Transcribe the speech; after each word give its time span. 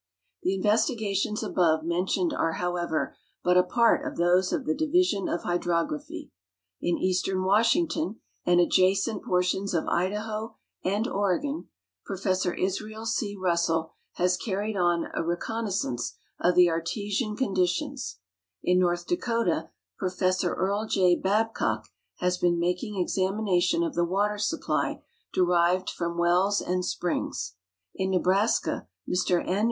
The 0.41 0.55
investigations 0.55 1.43
above 1.43 1.83
mentioned 1.83 2.33
are, 2.33 2.53
however, 2.53 3.15
but 3.43 3.55
a 3.55 3.61
part 3.61 4.03
of 4.03 4.17
those 4.17 4.51
of 4.51 4.65
the 4.65 4.73
Division 4.73 5.29
of 5.29 5.41
H}^drography. 5.41 6.31
In 6.81 6.97
eastern 6.97 7.43
Washington 7.43 8.19
and 8.43 8.59
adjacent 8.59 9.23
portions 9.23 9.75
of 9.75 9.85
Idaho 9.87 10.55
and 10.83 11.07
Oregon 11.07 11.67
Professor 12.03 12.51
Israel 12.51 13.05
C. 13.05 13.37
Russell 13.39 13.91
has 14.13 14.37
carried 14.37 14.75
on 14.75 15.05
a 15.13 15.21
reconnaissance 15.23 16.15
of 16.39 16.55
the 16.55 16.67
artesian 16.67 17.35
condi 17.35 17.67
tions; 17.67 18.17
in 18.63 18.79
North 18.79 19.05
Dakota 19.05 19.69
Professor 19.99 20.55
Earle 20.55 20.87
J. 20.87 21.13
Babcock 21.15 21.87
has 22.17 22.39
been 22.39 22.57
making 22.57 22.99
examination 22.99 23.83
of 23.83 23.93
tlie 23.93 24.07
water 24.07 24.39
supply 24.39 25.03
derived 25.31 25.91
from 25.91 26.17
wells 26.17 26.59
and 26.59 26.83
springs; 26.83 27.53
in 27.93 28.09
Nebraska 28.09 28.87
Mr 29.07 29.47
N. 29.47 29.59